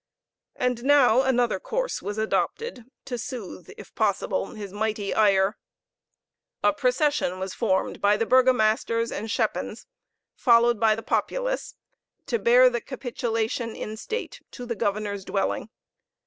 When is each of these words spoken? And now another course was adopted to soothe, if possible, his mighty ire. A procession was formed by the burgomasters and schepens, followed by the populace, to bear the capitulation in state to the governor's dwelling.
And 0.55 0.83
now 0.83 1.21
another 1.21 1.59
course 1.59 2.01
was 2.01 2.17
adopted 2.17 2.85
to 3.05 3.19
soothe, 3.19 3.69
if 3.77 3.93
possible, 3.93 4.47
his 4.55 4.73
mighty 4.73 5.13
ire. 5.13 5.57
A 6.63 6.73
procession 6.73 7.37
was 7.39 7.53
formed 7.53 8.01
by 8.01 8.17
the 8.17 8.25
burgomasters 8.25 9.11
and 9.11 9.29
schepens, 9.29 9.85
followed 10.33 10.79
by 10.79 10.95
the 10.95 11.03
populace, 11.03 11.75
to 12.25 12.39
bear 12.39 12.67
the 12.67 12.81
capitulation 12.81 13.75
in 13.75 13.95
state 13.95 14.41
to 14.49 14.65
the 14.65 14.73
governor's 14.75 15.23
dwelling. 15.23 15.69